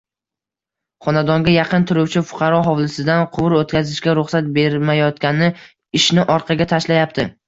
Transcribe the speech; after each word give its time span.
Xonadonga 1.07 1.51
yaqin 1.55 1.83
turuvchi 1.91 2.23
fuqaro 2.29 2.61
hovlisidan 2.67 3.21
quvur 3.35 3.55
oʻtkazishga 3.57 4.15
ruxsat 4.21 4.49
bermayotgani 4.55 5.51
ishni 6.01 6.25
orqaga 6.37 6.69
tashlayapti. 6.73 7.27